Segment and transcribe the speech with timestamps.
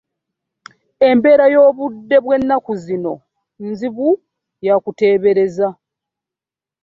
[1.07, 3.13] Embeere y'obudde y'enaku zino
[3.69, 4.07] nzibu
[4.67, 5.67] yakuteebereza.